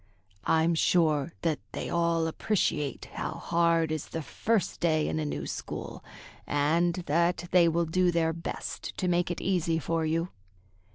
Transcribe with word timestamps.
"I'm 0.47 0.73
sure 0.73 1.31
that 1.43 1.59
they 1.73 1.87
all 1.87 2.25
appreciate 2.25 3.05
how 3.13 3.33
hard 3.33 3.91
is 3.91 4.07
the 4.07 4.23
first 4.23 4.79
day 4.79 5.07
in 5.07 5.19
a 5.19 5.25
new 5.25 5.45
school, 5.45 6.03
and 6.47 6.95
that 7.05 7.47
they 7.51 7.67
will 7.69 7.85
do 7.85 8.09
their 8.09 8.33
best 8.33 8.97
to 8.97 9.07
make 9.07 9.29
it 9.29 9.41
easy 9.41 9.77
for 9.77 10.03
you." 10.03 10.29